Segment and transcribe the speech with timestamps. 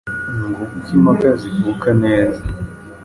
[0.33, 2.41] Nguko uko impaka zivuka neza.